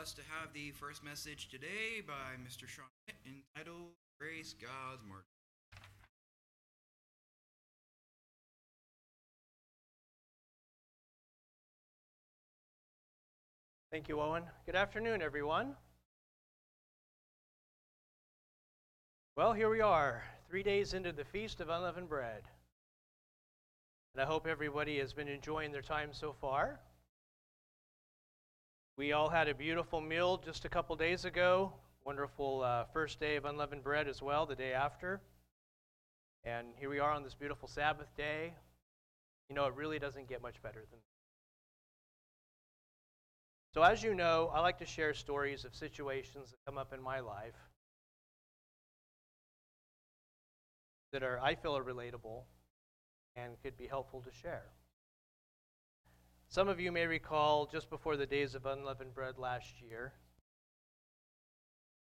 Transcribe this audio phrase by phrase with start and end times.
[0.00, 2.66] blessed to have the first message today by Mr.
[2.66, 2.86] Shawn
[3.26, 5.26] entitled Grace God's Mark.
[13.92, 14.44] Thank you, Owen.
[14.64, 15.74] Good afternoon, everyone.
[19.36, 22.44] Well, here we are, three days into the Feast of Unleavened Bread.
[24.14, 26.80] And I hope everybody has been enjoying their time so far.
[29.00, 31.72] We all had a beautiful meal just a couple days ago.
[32.04, 35.22] Wonderful uh, first day of unleavened bread as well, the day after.
[36.44, 38.52] And here we are on this beautiful Sabbath day.
[39.48, 40.98] You know, it really doesn't get much better than
[43.72, 43.72] that.
[43.72, 47.02] so, as you know, I like to share stories of situations that come up in
[47.02, 47.56] my life
[51.14, 52.42] that are, I feel, are relatable
[53.34, 54.66] and could be helpful to share.
[56.50, 60.12] Some of you may recall just before the days of unleavened bread last year,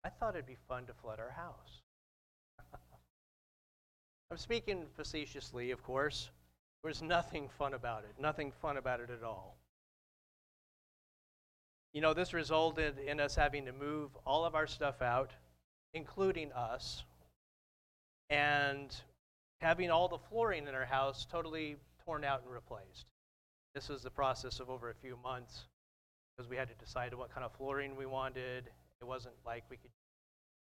[0.03, 1.81] I thought it'd be fun to flood our house.
[4.31, 6.29] I'm speaking facetiously, of course.
[6.83, 9.57] There was nothing fun about it, nothing fun about it at all.
[11.91, 15.31] You know, this resulted in us having to move all of our stuff out,
[15.95, 17.03] including us,
[18.29, 18.95] and
[19.59, 23.07] having all the flooring in our house totally torn out and replaced.
[23.75, 25.65] This was the process of over a few months
[26.31, 28.69] because we had to decide what kind of flooring we wanted.
[29.01, 29.91] It wasn't like we could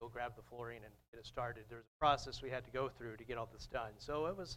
[0.01, 1.65] go grab the flooring and get it started.
[1.69, 3.93] There was a process we had to go through to get all this done.
[3.99, 4.57] So it was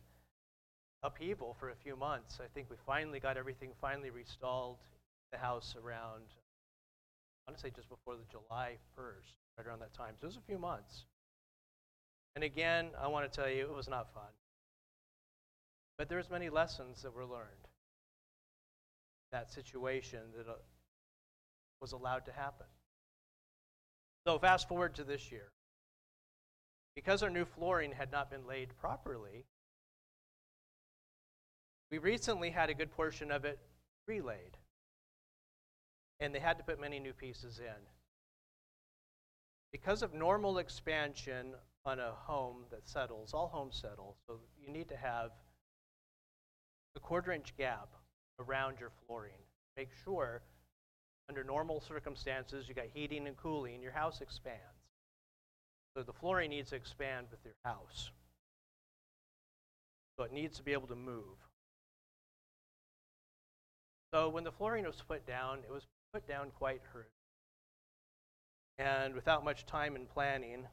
[1.03, 2.39] upheaval for a few months.
[2.41, 4.77] I think we finally got everything finally restalled
[5.33, 6.23] the house around
[7.45, 10.13] I want to say just before the July 1st, right around that time.
[10.21, 11.05] So it was a few months.
[12.35, 14.31] And again, I want to tell you, it was not fun.
[15.97, 17.68] But there's many lessons that were learned
[19.31, 20.55] that situation that uh,
[21.81, 22.67] was allowed to happen.
[24.27, 25.51] So, fast forward to this year.
[26.95, 29.45] Because our new flooring had not been laid properly,
[31.91, 33.59] we recently had a good portion of it
[34.07, 34.57] relaid.
[36.19, 37.81] And they had to put many new pieces in.
[39.71, 41.53] Because of normal expansion
[41.85, 45.31] on a home that settles, all homes settle, so you need to have
[46.95, 47.89] a quarter inch gap
[48.39, 49.41] around your flooring.
[49.77, 50.41] Make sure,
[51.29, 54.61] under normal circumstances, you got heating and cooling, your house expands.
[55.95, 58.11] So the flooring needs to expand with your house.
[60.17, 61.37] So it needs to be able to move.
[64.13, 65.83] So when the flooring was put down, it was
[66.13, 67.11] put down quite hurriedly.
[68.79, 70.65] And without much time and planning,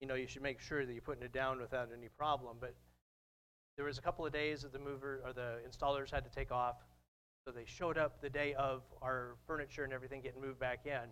[0.00, 2.56] you know, you should make sure that you're putting it down without any problem.
[2.60, 2.74] But
[3.76, 6.50] there was a couple of days that the mover or the installers had to take
[6.50, 6.76] off.
[7.46, 11.08] So they showed up the day of our furniture and everything getting moved back in.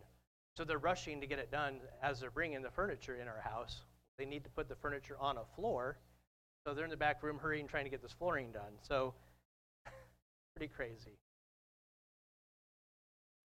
[0.57, 3.83] So they're rushing to get it done as they're bringing the furniture in our house.
[4.19, 5.99] They need to put the furniture on a floor.
[6.67, 8.73] So they're in the back room hurrying, trying to get this flooring done.
[8.83, 9.15] So
[10.57, 11.19] pretty crazy.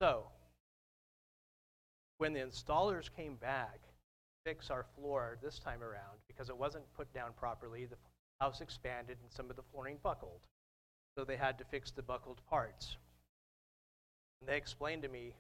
[0.02, 0.28] So
[2.18, 3.80] when the installers came back,
[4.46, 7.86] fix our floor this time around because it wasn't put down properly.
[7.86, 7.98] The
[8.40, 10.42] house expanded and some of the flooring buckled.
[11.18, 12.98] So they had to fix the buckled parts.
[14.40, 15.34] And they explained to me,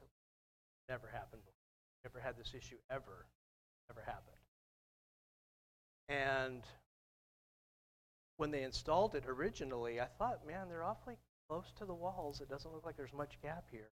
[0.89, 1.53] never happened before.
[2.03, 3.25] Never had this issue ever,
[3.89, 4.35] ever happened.
[6.09, 6.63] And
[8.37, 11.17] when they installed it originally, I thought, man, they're awfully
[11.49, 12.41] close to the walls.
[12.41, 13.89] It doesn't look like there's much gap here.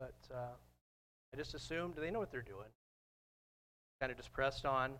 [0.00, 0.56] But uh,
[1.32, 2.68] I just assumed they know what they're doing.
[4.00, 4.92] Kind of just pressed on.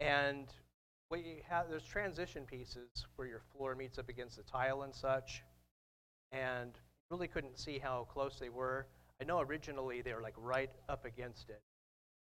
[0.00, 0.48] And
[1.12, 5.42] we have there's transition pieces where your floor meets up against the tile and such,
[6.32, 6.72] and
[7.10, 8.86] really couldn't see how close they were.
[9.20, 11.60] I know originally they were like right up against it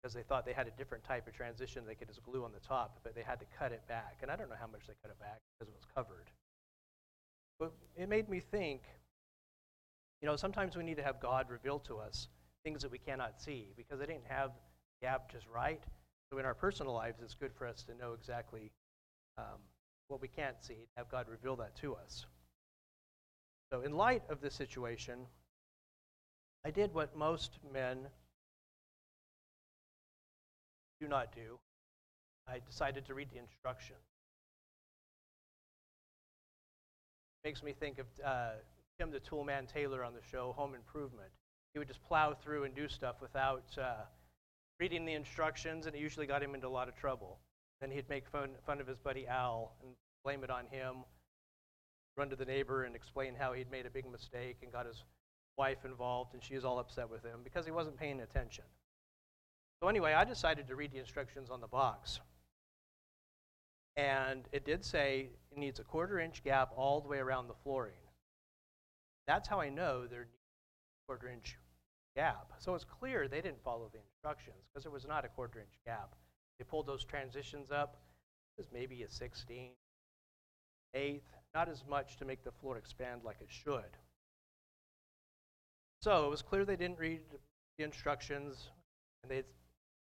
[0.03, 2.51] because they thought they had a different type of transition they could just glue on
[2.51, 4.17] the top, but they had to cut it back.
[4.21, 6.29] And I don't know how much they cut it back because it was covered.
[7.57, 8.81] But it made me think,
[10.21, 12.27] you know, sometimes we need to have God reveal to us
[12.65, 14.51] things that we cannot see because they didn't have
[14.99, 15.81] the gap just right.
[16.37, 18.71] In our personal lives, it's good for us to know exactly
[19.37, 19.59] um,
[20.09, 22.25] what we can't see, have God reveal that to us.
[23.71, 25.19] So, in light of this situation,
[26.65, 27.99] I did what most men
[30.99, 31.57] do not do.
[32.47, 33.99] I decided to read the instructions.
[37.43, 38.49] Makes me think of uh,
[38.99, 41.29] Tim the Toolman Taylor on the show Home Improvement.
[41.73, 44.03] He would just plow through and do stuff without uh,
[44.79, 47.39] reading the instructions, and it usually got him into a lot of trouble.
[47.81, 49.91] Then he'd make fun, fun of his buddy Al and
[50.23, 51.03] blame it on him,
[52.17, 55.03] run to the neighbor and explain how he'd made a big mistake and got his
[55.57, 58.65] wife involved, and she was all upset with him because he wasn't paying attention.
[59.81, 62.19] So anyway, I decided to read the instructions on the box.
[63.97, 67.53] And it did say it needs a quarter inch gap all the way around the
[67.63, 67.93] flooring.
[69.27, 71.57] That's how I know there needs a quarter inch
[72.15, 72.53] gap.
[72.59, 75.79] So it's clear they didn't follow the instructions because there was not a quarter inch
[75.85, 76.15] gap.
[76.59, 77.97] They pulled those transitions up.
[78.57, 79.71] Was maybe a 16,
[80.93, 83.97] eighth, not as much to make the floor expand like it should.
[86.01, 87.19] So it was clear they didn't read
[87.77, 88.69] the instructions,
[89.21, 89.43] and they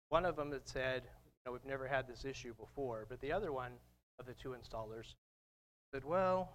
[0.08, 3.32] one of them had said, you know, we've never had this issue before, but the
[3.32, 3.72] other one
[4.20, 5.14] of the two installers
[5.92, 6.52] said, well,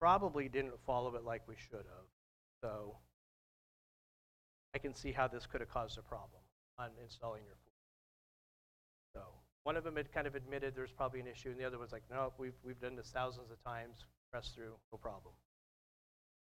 [0.00, 2.08] probably didn't follow it like we should have.
[2.62, 2.96] So
[4.74, 6.42] I can see how this could have caused a problem
[6.78, 7.74] on installing your floor.
[9.14, 9.22] So
[9.64, 11.92] one of them had kind of admitted there's probably an issue, and the other was
[11.92, 15.34] like, no, we've, we've done this thousands of times, press through, no problem.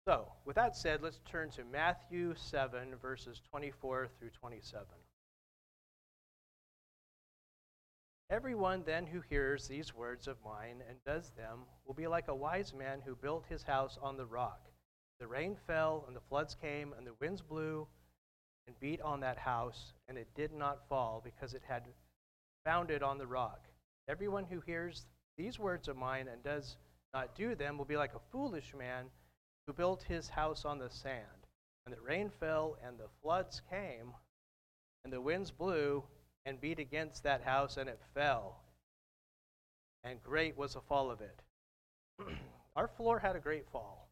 [0.07, 4.87] So, with that said, let's turn to Matthew 7, verses 24 through 27.
[8.31, 12.35] Everyone then who hears these words of mine and does them will be like a
[12.35, 14.61] wise man who built his house on the rock.
[15.19, 17.89] The rain fell, and the floods came, and the winds blew
[18.67, 21.83] and beat on that house, and it did not fall because it had
[22.65, 23.67] founded on the rock.
[24.09, 26.77] Everyone who hears these words of mine and does
[27.15, 29.07] not do them will be like a foolish man
[29.67, 31.25] who built his house on the sand.
[31.87, 34.13] And the rain fell, and the floods came,
[35.05, 36.05] and the winds blew
[36.45, 38.61] and beat against that house, and it fell.
[40.05, 41.41] And great was the fall of it.
[42.77, 44.09] Our floor had a great fall.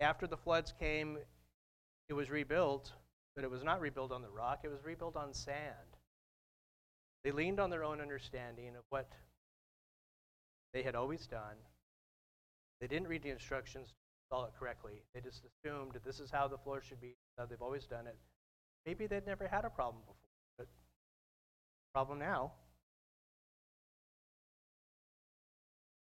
[0.00, 1.18] After the floods came,
[2.08, 2.92] it was rebuilt,
[3.40, 5.96] but it was not rebuilt on the rock, it was rebuilt on sand.
[7.24, 9.08] They leaned on their own understanding of what
[10.74, 11.56] they had always done.
[12.82, 13.94] They didn't read the instructions to
[14.26, 15.04] install it correctly.
[15.14, 18.18] They just assumed this is how the floor should be, how they've always done it.
[18.84, 20.16] Maybe they'd never had a problem before,
[20.58, 20.66] but
[21.94, 22.52] problem now.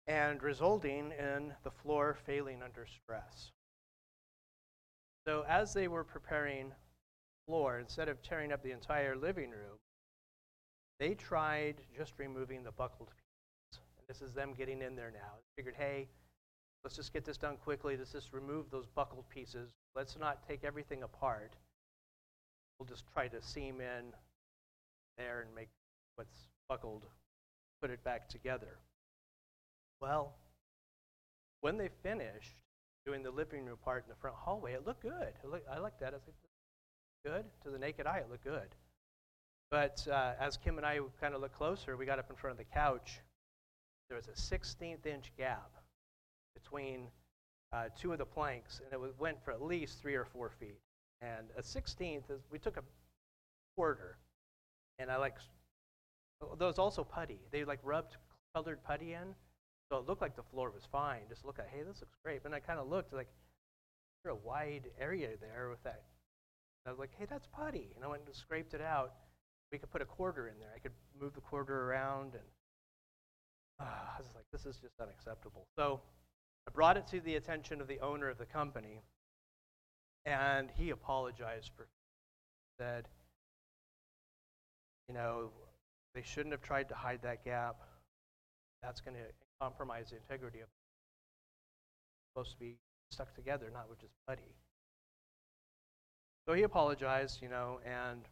[0.08, 3.52] And resulting in the floor failing under stress.
[5.28, 6.72] So as they were preparing
[7.52, 9.78] floor, instead of tearing up the entire living room,
[11.02, 13.84] they tried just removing the buckled pieces.
[13.98, 15.34] And this is them getting in there now.
[15.36, 16.08] They figured, hey,
[16.86, 17.98] let's just get this done quickly.
[17.98, 19.70] Let's just remove those buckled pieces.
[19.96, 21.52] Let's not take everything apart.
[22.80, 24.14] We'll just try to seam in
[25.18, 25.68] there and make
[26.16, 27.04] what's buckled,
[27.82, 28.80] put it back together.
[30.00, 30.36] Well,
[31.60, 32.56] when they finished
[33.06, 35.34] doing the living room part in the front hallway, it looked good.
[35.44, 36.14] It looked, I liked that.
[36.14, 36.36] I was like,
[37.26, 37.46] good.
[37.64, 38.76] To the naked eye, it looked good.
[39.70, 42.52] But uh, as Kim and I kind of looked closer, we got up in front
[42.52, 43.20] of the couch.
[44.10, 45.72] There was a 16th inch gap
[46.54, 47.08] between
[47.72, 50.80] uh, two of the planks, and it went for at least three or four feet.
[51.22, 52.84] And a 16th is, we took a
[53.78, 54.18] quarter,
[55.00, 55.36] and I like,
[56.42, 57.40] oh, was also putty.
[57.52, 58.18] They like rubbed
[58.54, 59.36] colored putty in,
[59.90, 61.22] so it looked like the floor was fine.
[61.30, 62.44] Just look at, hey, this looks great.
[62.44, 63.28] But I kind of looked like,
[64.24, 66.04] there's a wide area there with that.
[66.86, 67.92] I was like, hey, that's putty.
[67.96, 69.14] And I went and scraped it out.
[69.72, 70.70] We could put a quarter in there.
[70.76, 72.44] I could move the quarter around, and
[73.80, 73.84] uh,
[74.18, 75.68] I was like, this is just unacceptable.
[75.76, 76.02] So
[76.68, 79.02] I brought it to the attention of the owner of the company,
[80.26, 81.88] and he apologized for
[82.80, 83.08] said,
[85.08, 85.50] you know,
[86.16, 87.76] they shouldn't have tried to hide that gap.
[88.82, 89.24] That's going to
[89.62, 90.68] compromise the integrity of
[92.34, 92.78] supposed to be
[93.12, 94.56] stuck together, not with just putty.
[96.52, 98.28] So he apologized, you know, and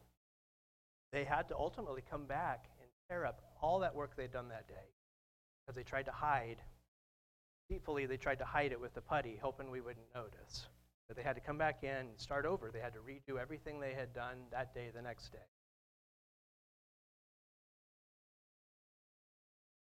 [1.13, 4.67] they had to ultimately come back and tear up all that work they'd done that
[4.67, 4.89] day
[5.61, 6.57] because they tried to hide.
[7.69, 10.67] Deceitfully, they tried to hide it with the putty, hoping we wouldn't notice.
[11.07, 12.71] But they had to come back in and start over.
[12.73, 15.47] They had to redo everything they had done that day the next day.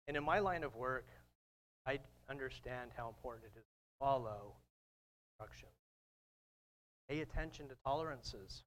[0.08, 1.06] And in my line of work,
[1.86, 4.56] I understand how important it is to follow
[5.30, 5.83] instructions.
[7.14, 8.64] Pay attention to tolerances.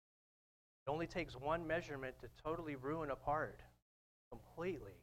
[0.86, 3.58] It only takes one measurement to totally ruin a part
[4.30, 5.02] completely.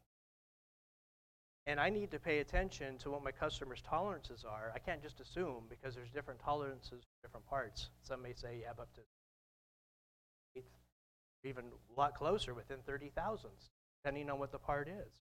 [1.68, 4.72] And I need to pay attention to what my customers' tolerances are.
[4.74, 7.90] I can't just assume because there's different tolerances for different parts.
[8.02, 9.02] Some may say you have up to
[11.44, 13.72] even a lot closer within 30 thousandths,
[14.02, 15.20] depending on what the part is.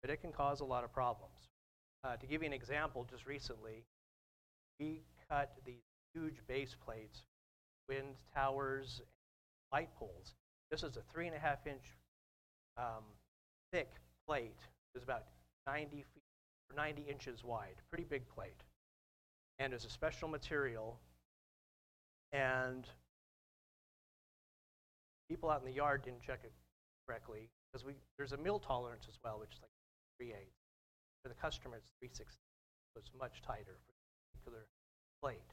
[0.00, 1.50] But it can cause a lot of problems.
[2.04, 3.84] Uh, to give you an example, just recently,
[4.80, 5.82] we cut these
[6.14, 7.24] huge base plates,
[7.88, 9.02] wind towers,
[9.72, 10.34] light poles.
[10.70, 11.84] This is a three and a half inch
[12.78, 13.04] um,
[13.72, 13.90] thick
[14.26, 14.58] plate.
[14.94, 15.24] It's about
[15.66, 16.22] 90 feet
[16.70, 17.76] or 90 inches wide.
[17.90, 18.62] Pretty big plate.
[19.58, 20.98] and it was a special material.
[22.32, 22.86] And
[25.28, 26.52] people out in the yard didn't check it
[27.06, 29.70] correctly because we there's a mill tolerance as well, which is like
[30.18, 30.62] three eighths.
[31.22, 32.10] For the customer, it's three
[32.94, 33.94] so it's much tighter for the
[34.32, 34.66] particular
[35.22, 35.50] plate.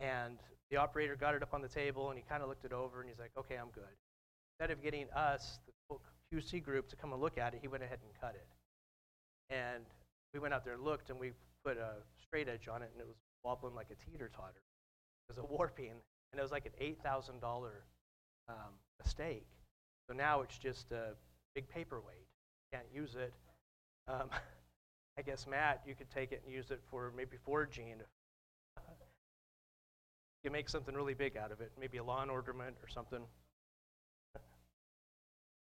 [0.00, 0.38] And
[0.70, 3.00] the operator got it up on the table, and he kind of looked it over,
[3.00, 3.96] and he's like, "Okay, I'm good."
[4.52, 5.96] Instead of getting us, the
[6.32, 8.46] QC group, to come and look at it, he went ahead and cut it.
[9.50, 9.84] And
[10.34, 11.32] we went out there and looked, and we
[11.64, 14.62] put a straight edge on it, and it was wobbling like a teeter totter.
[15.28, 15.90] It was a warping,
[16.32, 17.84] and it was like an eight thousand dollar
[18.48, 19.46] um, mistake.
[20.08, 21.14] So now it's just a
[21.54, 22.26] big paperweight.
[22.72, 23.32] Can't use it.
[24.06, 24.30] Um,
[25.18, 27.96] I guess Matt, you could take it and use it for maybe forging.
[30.44, 33.22] You make something really big out of it, maybe a lawn ornament or something.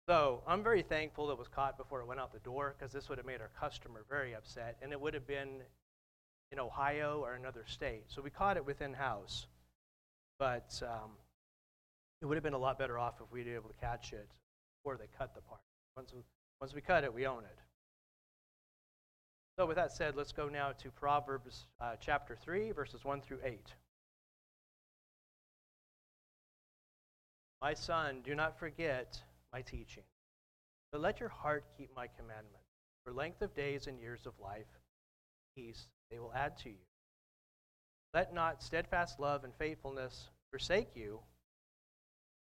[0.07, 2.91] So I'm very thankful that it was caught before it went out the door because
[2.91, 5.61] this would have made our customer very upset, and it would have been
[6.51, 8.03] in Ohio or another state.
[8.07, 9.47] So we caught it within house,
[10.39, 11.11] but um,
[12.21, 14.29] it would have been a lot better off if we'd been able to catch it
[14.77, 15.61] before they cut the part.
[15.95, 16.21] Once we,
[16.59, 17.59] once we cut it, we own it.
[19.57, 23.39] So with that said, let's go now to Proverbs uh, chapter 3, verses 1 through
[23.43, 23.73] 8.
[27.63, 30.03] My son, do not forget my teaching,
[30.91, 32.67] but let your heart keep my commandments.
[33.05, 34.67] For length of days and years of life,
[35.55, 36.85] peace they will add to you.
[38.13, 41.21] Let not steadfast love and faithfulness forsake you.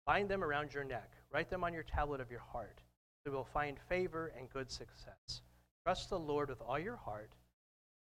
[0.08, 1.12] Bind them around your neck.
[1.32, 2.82] Write them on your tablet of your heart.
[3.24, 5.42] So you will find favor and good success.
[5.86, 7.30] Trust the Lord with all your heart.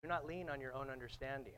[0.04, 1.54] Do not lean on your own understanding.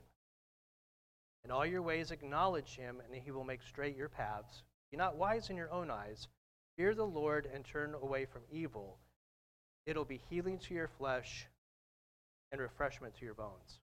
[1.43, 4.62] In all your ways acknowledge him, and he will make straight your paths.
[4.91, 6.27] Be not wise in your own eyes.
[6.77, 8.98] Fear the Lord and turn away from evil.
[9.86, 11.48] It'll be healing to your flesh
[12.51, 13.79] and refreshment to your bones.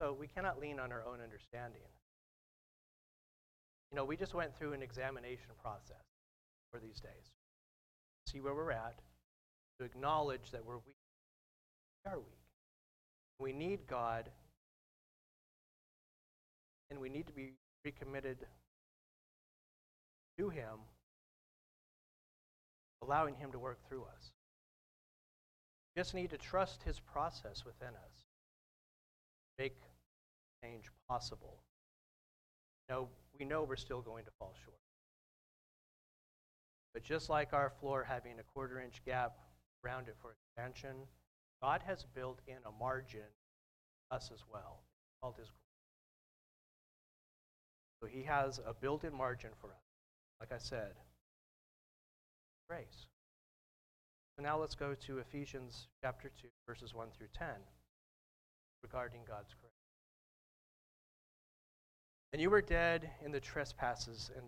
[0.00, 1.80] So we cannot lean on our own understanding.
[3.90, 6.04] You know, we just went through an examination process
[6.72, 7.30] for these days.
[8.26, 8.98] See where we're at,
[9.78, 10.96] to acknowledge that we're weak.
[12.04, 12.26] We are weak.
[13.38, 14.28] We need God,
[16.90, 17.52] and we need to be
[17.84, 18.38] recommitted
[20.38, 20.78] to Him,
[23.02, 24.32] allowing Him to work through us.
[25.94, 28.26] We just need to trust His process within us,
[29.58, 29.76] make
[30.62, 31.58] change possible.
[32.88, 34.76] No, we know we're still going to fall short.
[36.94, 39.36] But just like our floor having a quarter inch gap
[39.84, 40.96] around it for expansion,
[41.62, 43.28] God has built in a margin
[44.10, 44.80] us as well.
[44.80, 45.48] It's called His
[48.00, 49.85] So He has a built in margin for us.
[50.40, 50.92] Like I said,
[52.68, 53.06] grace.
[54.36, 57.48] So now let's go to Ephesians chapter 2, verses 1 through 10,
[58.82, 59.72] regarding God's grace.
[62.32, 64.42] And you were dead in the trespasses in,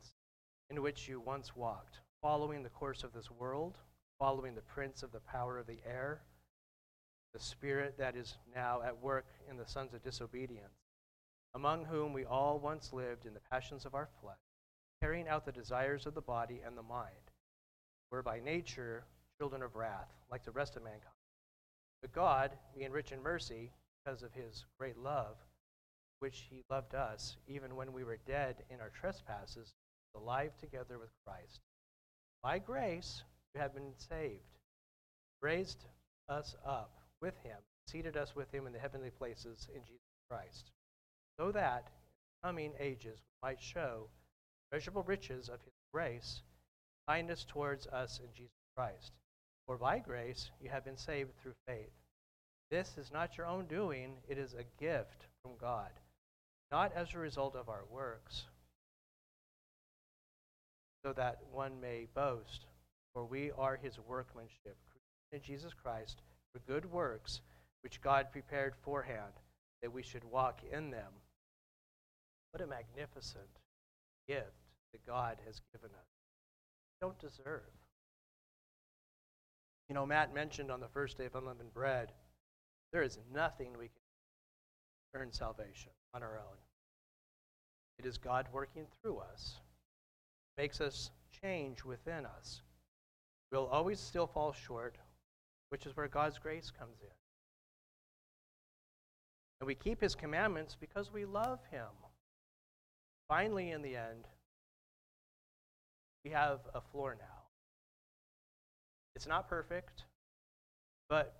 [0.68, 3.78] in which you once walked, following the course of this world,
[4.18, 6.20] following the prince of the power of the air,
[7.32, 10.82] the spirit that is now at work in the sons of disobedience,
[11.54, 14.36] among whom we all once lived in the passions of our flesh,
[15.02, 17.32] carrying out the desires of the body and the mind,
[18.10, 19.04] were by nature
[19.38, 21.04] children of wrath, like the rest of mankind.
[22.02, 23.72] But God, being rich in mercy,
[24.04, 25.36] because of his great love,
[26.20, 29.74] which he loved us, even when we were dead in our trespasses,
[30.16, 31.60] alive together with Christ.
[32.42, 33.22] By grace
[33.54, 34.58] you have been saved,
[35.40, 35.84] raised
[36.28, 40.00] us up with him, seated us with him in the heavenly places in Jesus
[40.30, 40.70] Christ,
[41.38, 41.88] so that
[42.42, 44.08] in coming ages might show
[44.72, 46.42] measurable riches of his grace,
[47.08, 49.12] kindness towards us in Jesus Christ.
[49.66, 51.92] For by grace you have been saved through faith.
[52.70, 55.90] This is not your own doing, it is a gift from God,
[56.70, 58.44] not as a result of our works,
[61.04, 62.66] so that one may boast.
[63.14, 64.76] For we are his workmanship,
[65.32, 66.20] in Jesus Christ,
[66.52, 67.40] for good works,
[67.82, 69.32] which God prepared forehand,
[69.82, 71.12] that we should walk in them.
[72.52, 73.48] What a magnificent
[74.28, 76.06] gift that God has given us.
[77.00, 77.62] We don't deserve.
[79.88, 82.12] You know, Matt mentioned on the first day of unleavened bread,
[82.92, 86.58] there is nothing we can earn salvation on our own.
[87.98, 89.56] It is God working through us,
[90.56, 91.10] makes us
[91.42, 92.62] change within us.
[93.50, 94.96] We'll always still fall short,
[95.70, 97.08] which is where God's grace comes in.
[99.60, 101.88] And we keep his commandments because we love him.
[103.28, 104.26] Finally, in the end,
[106.24, 107.42] we have a floor now.
[109.14, 110.04] It's not perfect,
[111.08, 111.34] but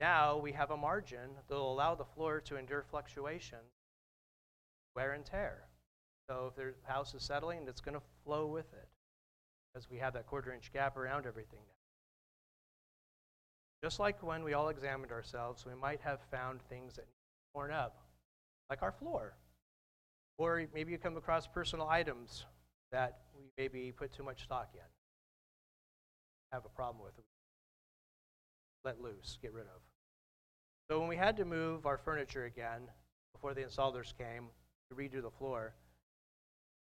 [0.00, 3.58] now we have a margin that will allow the floor to endure fluctuation,
[4.94, 5.64] wear and tear.
[6.28, 8.88] So if the house is settling, it's going to flow with it
[9.72, 11.74] because we have that quarter inch gap around everything now.
[13.82, 17.70] Just like when we all examined ourselves, we might have found things that need torn
[17.70, 18.02] up,
[18.68, 19.34] like our floor.
[20.38, 22.46] Or maybe you come across personal items
[22.92, 24.80] that we maybe put too much stock in,
[26.52, 27.12] have a problem with,
[28.84, 29.82] let loose, get rid of.
[30.88, 32.82] So when we had to move our furniture again,
[33.34, 34.46] before the installers came
[34.88, 35.74] to redo the floor,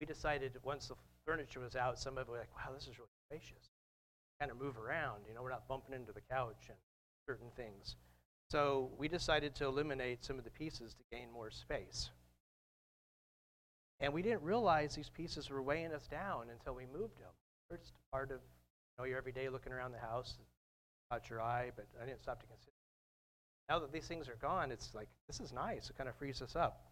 [0.00, 0.94] we decided once the
[1.24, 3.70] furniture was out, some of it were like, wow, this is really spacious.
[4.40, 6.76] Kind of move around, you know, we're not bumping into the couch and
[7.26, 7.96] certain things.
[8.50, 12.10] So we decided to eliminate some of the pieces to gain more space.
[14.00, 17.30] And we didn't realize these pieces were weighing us down until we moved them.
[17.70, 20.36] Just part of, you know, you're every day looking around the house,
[21.10, 22.72] caught your eye, but I didn't stop to consider.
[23.68, 25.88] Now that these things are gone, it's like, this is nice.
[25.88, 26.82] It kind of frees us up.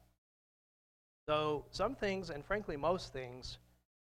[1.28, 3.58] So some things, and frankly most things,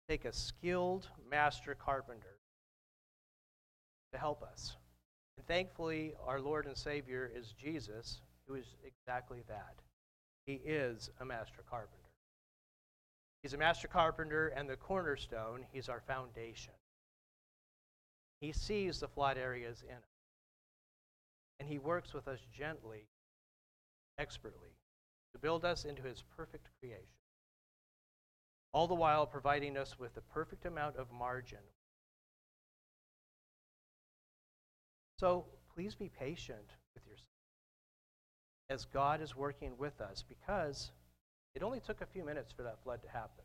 [0.08, 2.38] take a skilled master carpenter
[4.14, 4.76] to help us.
[5.38, 9.76] And thankfully, our Lord and Savior is Jesus, who is exactly that.
[10.46, 12.11] He is a master carpenter.
[13.42, 16.74] He's a master carpenter and the cornerstone, he's our foundation.
[18.40, 20.04] He sees the flat areas in us.
[21.60, 23.08] And he works with us gently,
[24.18, 24.76] expertly,
[25.34, 27.06] to build us into his perfect creation.
[28.74, 31.60] All the while providing us with the perfect amount of margin.
[35.20, 35.46] So
[35.76, 37.28] please be patient with yourself
[38.72, 40.92] as God is working with us because
[41.55, 43.43] it only took a few minutes for that flood to happen.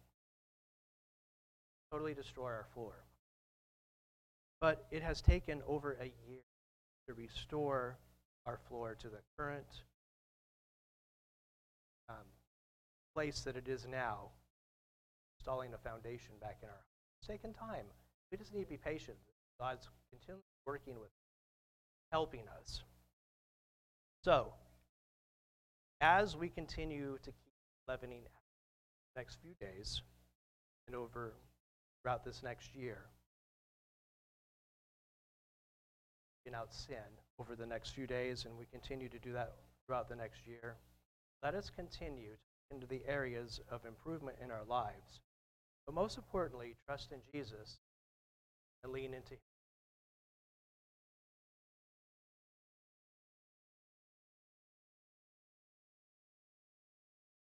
[1.91, 2.95] Totally destroy our floor.
[4.61, 6.43] But it has taken over a year
[7.09, 7.99] to restore
[8.47, 9.67] our floor to the current
[12.09, 12.17] um,
[13.15, 14.31] place that it is now,
[15.39, 16.85] installing a foundation back in our house.
[17.21, 17.87] It's taken time.
[18.31, 19.17] We just need to be patient.
[19.61, 22.83] God's continually working with, us, helping us.
[24.23, 24.53] So,
[26.01, 27.33] as we continue to
[27.89, 28.23] leavening
[29.17, 30.03] next few days
[30.87, 31.35] and over
[32.03, 32.99] throughout this next year,
[36.55, 36.97] out sin
[37.39, 40.77] over the next few days, and we continue to do that throughout the next year.
[41.43, 42.37] Let us continue
[42.71, 45.21] into the areas of improvement in our lives,
[45.87, 47.79] but most importantly, trust in Jesus
[48.83, 49.46] and lean into Him.